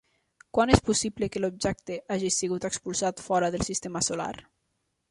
[0.57, 4.33] Quan és possible que l'objecte hagi sigut expulsat fora del sistema solar?